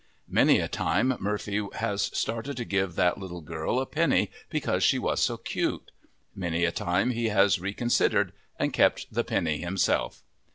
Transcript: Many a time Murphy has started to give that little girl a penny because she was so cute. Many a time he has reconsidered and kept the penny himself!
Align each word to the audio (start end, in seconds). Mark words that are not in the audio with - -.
Many 0.27 0.59
a 0.59 0.67
time 0.67 1.15
Murphy 1.19 1.63
has 1.75 2.01
started 2.17 2.57
to 2.57 2.65
give 2.65 2.95
that 2.95 3.19
little 3.19 3.41
girl 3.41 3.79
a 3.79 3.85
penny 3.85 4.31
because 4.49 4.83
she 4.83 4.97
was 4.97 5.21
so 5.21 5.37
cute. 5.37 5.91
Many 6.35 6.65
a 6.65 6.71
time 6.71 7.11
he 7.11 7.27
has 7.29 7.59
reconsidered 7.59 8.33
and 8.57 8.73
kept 8.73 9.13
the 9.13 9.23
penny 9.23 9.59
himself! 9.59 10.23